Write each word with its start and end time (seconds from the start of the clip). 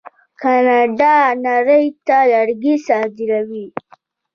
کاناډا 0.41 1.15
نړۍ 1.45 1.85
ته 2.07 2.17
لرګي 2.31 2.75
صادروي. 2.87 3.65